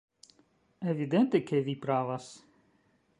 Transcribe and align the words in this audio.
Evidente, 0.93 1.43
ke 1.51 1.61
vi 1.67 1.75
pravas! 1.87 2.31